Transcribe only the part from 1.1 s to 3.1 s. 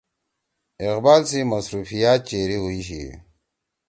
سی مصروفیات چیری ہُوئی شی